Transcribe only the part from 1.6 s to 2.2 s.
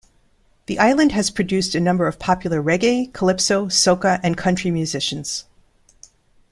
a number of